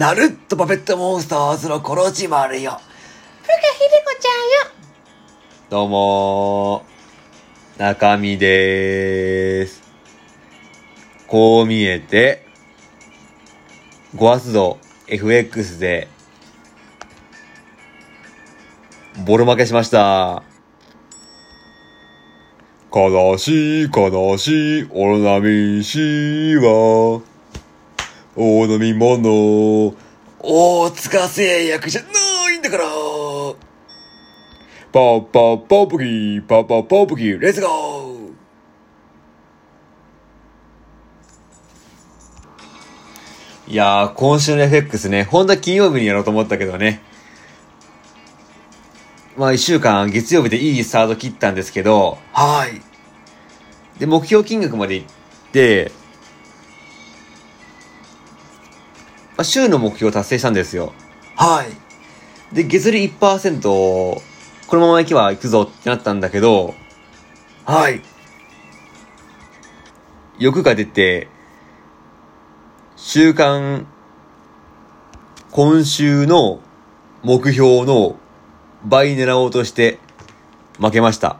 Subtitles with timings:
[0.00, 2.70] ナルットパペットモンスターズのコロチマルよ。
[2.70, 4.74] ふかひでこちゃんよ。
[5.68, 9.82] どうもー、中身でーす。
[11.26, 12.46] こう見えて、
[14.16, 16.08] ゴアスド FX で、
[19.26, 20.42] ボロ負けしました。
[22.90, 27.20] 悲しい悲しいオロナミン C は、
[28.42, 29.94] お飲み物、
[30.38, 32.08] 大塚製薬じゃな
[32.54, 32.84] いんだから。
[34.90, 38.30] パッパッパップキー、パッパッパップキー、レッツゴー
[43.68, 47.02] いやー、今週の FX ね、本当は金曜日にやろうと思ったけどね。
[49.36, 52.80] まあ一週間、月曜日でいいスタート切ったんですけど、はい。
[54.00, 55.06] で、目標金額まで行っ
[55.52, 55.92] て、
[59.40, 60.92] あ、週の目標を達成したんですよ。
[61.34, 62.54] はい。
[62.54, 64.22] で、月利1%、こ
[64.72, 66.74] のまま行けば行くぞってなったんだけど、
[67.64, 68.02] はい。
[70.38, 71.28] 欲が出て、
[72.96, 73.86] 週間、
[75.50, 76.60] 今週の
[77.22, 78.16] 目標の
[78.84, 79.98] 倍狙おうとして
[80.78, 81.38] 負けました。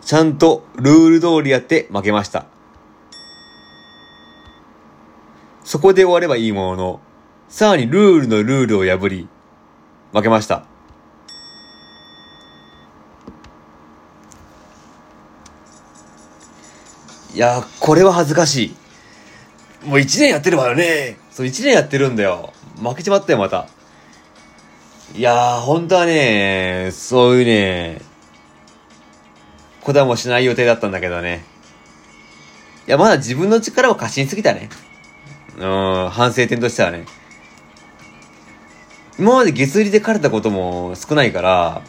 [0.00, 2.53] ちゃんとルール通りやって負けました。
[5.74, 7.00] そこで終わればいいものの、
[7.48, 9.26] さらにルールのルールを破り、
[10.12, 10.62] 負けました。
[17.34, 18.76] いや、これは恥ずかし
[19.82, 19.88] い。
[19.88, 21.18] もう一年やってるわよね。
[21.32, 22.52] そう、一年やってるんだよ。
[22.80, 23.66] 負けちまったよ、また。
[25.16, 28.00] いやー、本当はね、そういうね、
[29.80, 31.44] ことはもしない予定だったんだけどね。
[32.86, 34.68] いや、まだ自分の力を過信しすぎたね。
[35.58, 37.04] うん、反省点としてはね。
[39.18, 41.82] 今まで月売りで枯れたことも少ないから、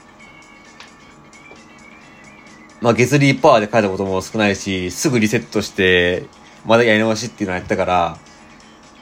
[2.81, 6.27] まあ月利1%で書いたことも少ないし、すぐリセットして、
[6.65, 8.17] まだやり直しっていうのをやったから、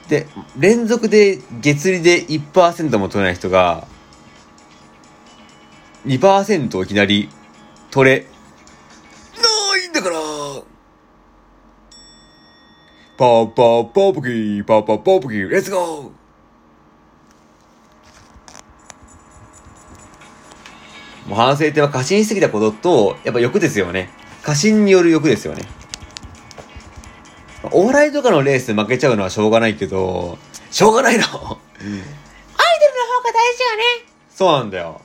[0.08, 3.88] で、連続で月利で1%も取れない人が、
[6.06, 7.30] 2%をいきなり
[7.92, 8.28] 取れ、
[13.16, 16.12] パーパーパープキー、パーパーパープキー、レッツゴー
[21.30, 24.10] もう反省点は過信しすぎたことと、やっぱ欲ですよね。
[24.42, 25.64] 過信による欲ですよね。
[27.72, 30.38] お笑いとかのレースで負けちゃうのはしょうがないけど、
[30.70, 31.24] しょうがないの。
[31.24, 31.62] アイドルの方が
[33.32, 34.14] 大事よね。
[34.30, 35.02] そうなんだよ。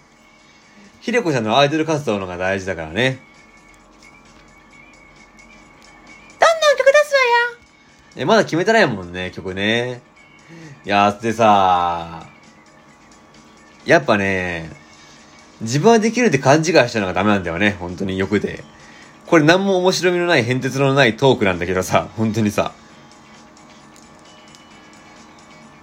[1.00, 3.20] ひでこちゃんのアイドル活動のが大事だからね。
[8.18, 10.02] え、まだ決めてないもんね、曲ね。
[10.84, 12.26] いやー、でさ
[13.86, 14.72] やっぱね、
[15.60, 18.64] 自分はできるって勘違いしたのがダメなんだよね、本当に欲で。
[19.26, 22.72] これ何も面白みのない変哲のないトークなんだけどさ、本当にさ。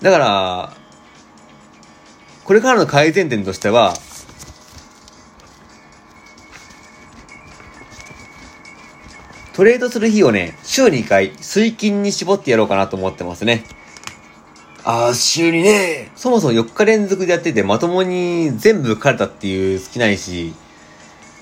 [0.02, 0.74] だから、
[2.44, 3.94] これからの改善点としては、
[9.56, 13.64] トレードする日をね、週に1回、水金に絞ってやろうかなと思ってますね。
[14.84, 16.12] あー、週にね。
[16.18, 20.54] そもそも4日連続でやってて、まともに全部枯れたっていう好きないし、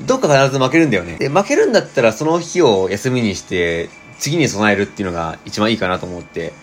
[0.01, 1.17] どっか必ず負けるんだよね。
[1.17, 6.53] で、負けるんだったらその日を休みにして、次に備えるっていうのが一番いいかなと思って、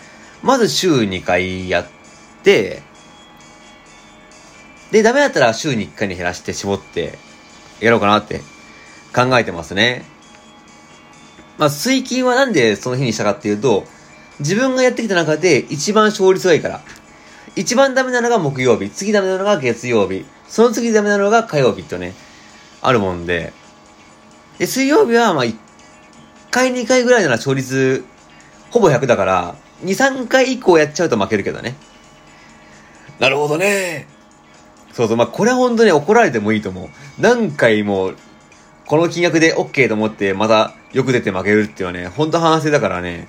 [0.45, 1.87] まず週2回やっ
[2.45, 2.81] て、
[4.93, 7.19] で、ダメだったら週に1回に減らして絞って、
[7.81, 8.41] やろうかなって
[9.13, 10.05] 考えてますね。
[11.61, 13.85] まあ、水金はなんでその日にしたかっていうと、
[14.41, 16.81] 自分がやってきた中で一番勝率がいいから。
[17.55, 22.15] 一番ダメなのが木曜日、次ダメなのが月曜日、その次ダメなのが火曜日とね、
[22.81, 23.53] あるもんで。
[24.59, 25.55] で、水曜日はまあ1
[26.51, 28.05] 回2回ぐらいなら勝率
[28.71, 29.55] ほぼ100だから、
[29.85, 31.75] 2、3回以降やっちゃうと負けるけどね。
[33.19, 34.07] なるほどね。
[34.95, 36.89] そうそう、まあこれは本当に怒られてもいいと思う。
[37.19, 38.13] 何回も、
[38.87, 43.29] この金額で OK と思って、またよく出て負けるっていうのはね、本当反省だからね、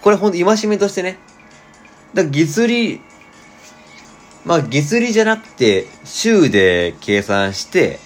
[0.00, 1.18] これ本当戒めとしてね。
[2.14, 3.00] だから月利、
[4.44, 7.98] まあ月利じゃなくて、週で計算して、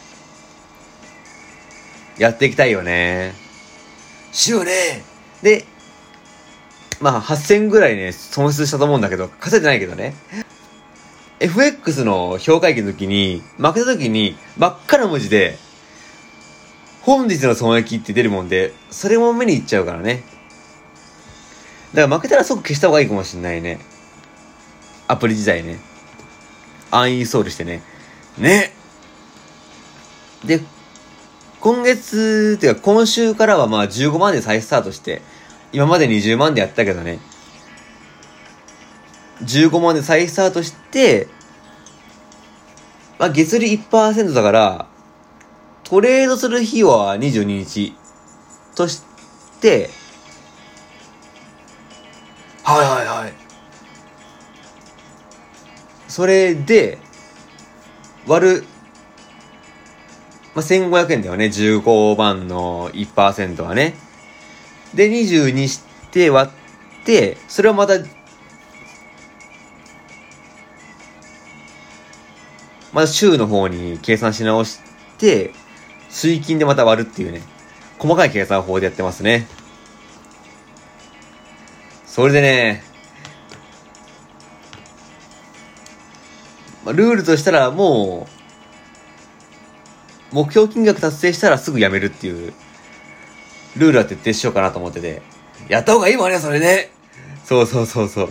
[2.19, 3.35] やっていきたいよね。
[4.33, 5.03] 週ね。
[5.43, 5.65] で、
[7.01, 10.15] まあ8000ぐらいね、損失したと思うんだけど、稼いでないけどね。
[11.41, 15.59] FX の評価益の時に、負けた時に、真っ赤な文字で、
[17.03, 20.23] 本日の損益って出るもんで、それも目にいっちゃうからね。
[21.95, 23.81] だから負けたら即消した方がいいかもしんないね。
[25.09, 25.79] アプリ自体ね。
[26.91, 27.83] アンインストールしてね。
[28.39, 28.73] ね。
[30.45, 30.61] で、
[31.61, 35.23] 今月、ていうか今週からはまあ15万で再スタートして、
[35.73, 37.19] 今まで20万でやったけどね。
[39.43, 41.29] 15万で再スタートして、
[43.19, 44.87] まあ月利1%だから、
[45.91, 47.95] トレードする日は22日
[48.77, 49.03] とし
[49.61, 49.91] て、
[52.63, 53.33] はいはいはい。
[56.07, 56.99] それで、
[58.25, 58.65] 割る、
[60.55, 61.47] まあ、1500円だよね。
[61.47, 63.97] 15万の1%はね。
[64.95, 65.83] で、20にし
[66.13, 66.53] て割
[67.03, 67.95] って、それをまた、
[72.93, 74.79] また週の方に計算し直し
[75.19, 75.51] て、
[76.11, 77.43] 水金でまた割るっていうね。
[77.99, 79.47] 細かい計算法でやってますね。
[82.07, 82.83] それでね、
[86.85, 88.27] まあ、ルールとしたらも
[90.33, 92.53] う、目標金額達成したらすぐやめるっていう、
[93.77, 95.23] ルールは徹底しようかなと思ってて。
[95.69, 96.91] やった方がいいわね、それね。
[97.45, 98.29] そうそうそうそう。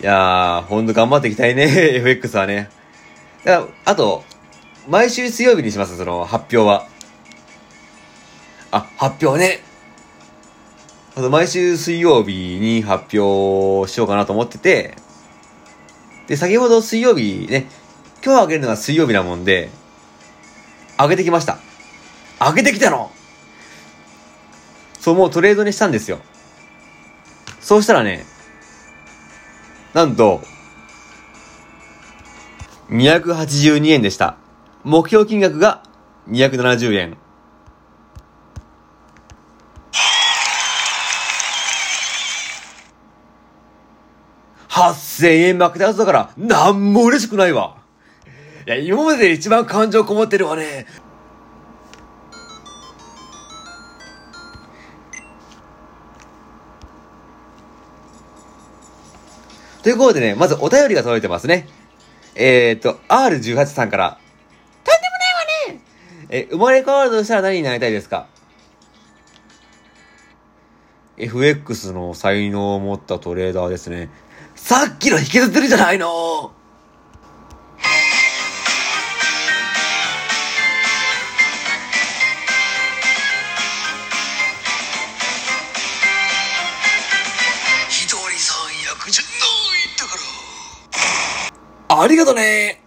[0.00, 1.64] いやー、ほんと頑張っていきたいね、
[1.98, 2.68] FX はね。
[3.44, 4.24] だから、あと、
[4.88, 6.88] 毎週水曜日にします、その発表は。
[8.72, 9.60] あ、発表ね。
[11.14, 14.96] あと、毎週水曜日に発表しようかなと思ってて、
[16.26, 17.66] で、先ほど水曜日ね、
[18.24, 19.70] 今日あげるのが水曜日なもんで、
[20.98, 21.58] 上げてきました。
[22.38, 23.12] 開けてきたの。
[24.98, 26.18] そう、もうトレードにしたんですよ。
[27.60, 28.24] そうしたらね、
[29.94, 30.42] なんと、
[32.88, 34.36] 282円でした。
[34.84, 35.82] 目標金額が
[36.28, 37.16] 270円。
[44.68, 47.76] 8000円負けたはずだから、なんも嬉しくないわ。
[48.66, 50.86] いや、今までで一番感情こもってるわね。
[59.82, 61.68] ということでね、まずお便りが届いてますね。
[62.34, 64.21] えーと、R18 さんから。
[66.34, 68.26] え、生まれ変わるとしたら何になりたいですか
[71.18, 74.08] ?FX の才能を持ったトレーダーですね。
[74.54, 76.52] さっきの引きずってるじゃないの。
[91.90, 92.81] ありがとね。